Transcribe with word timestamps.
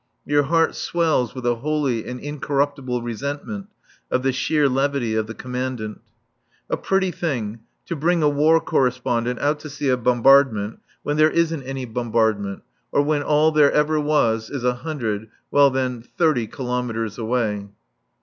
Your 0.25 0.41
heart 0.41 0.73
swells 0.73 1.35
with 1.35 1.45
a 1.45 1.57
holy 1.57 2.07
and 2.07 2.19
incorruptible 2.19 3.03
resentment 3.03 3.67
of 4.09 4.23
the 4.23 4.31
sheer 4.33 4.67
levity 4.67 5.13
of 5.13 5.27
the 5.27 5.35
Commandant. 5.35 6.01
A 6.71 6.75
pretty 6.77 7.11
thing 7.11 7.59
to 7.85 7.95
bring 7.95 8.23
a 8.23 8.27
War 8.27 8.59
Correspondent 8.59 9.37
out 9.39 9.59
to 9.59 9.69
see 9.69 9.89
a 9.89 9.97
bombardment 9.97 10.79
when 11.03 11.17
there 11.17 11.29
isn't 11.29 11.61
any 11.61 11.85
bombardment, 11.85 12.63
or 12.91 13.03
when 13.03 13.21
all 13.21 13.51
there 13.51 13.71
ever 13.71 13.99
was 13.99 14.49
is 14.49 14.63
a 14.63 14.73
hundred 14.73 15.29
well 15.51 15.69
then, 15.69 16.01
thirty 16.01 16.47
kilometres 16.47 17.19
away. 17.19 17.69